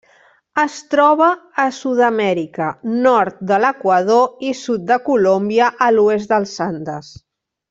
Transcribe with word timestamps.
Es 0.61 0.75
troba 0.93 1.27
a 1.63 1.65
Sud-amèrica: 1.79 2.69
nord 3.05 3.45
de 3.53 3.61
l'Equador 3.67 4.49
i 4.51 4.55
sud 4.63 4.89
de 4.93 4.99
Colòmbia 5.11 5.69
a 5.89 5.93
l'oest 5.99 6.35
dels 6.37 6.57
Andes. 6.71 7.13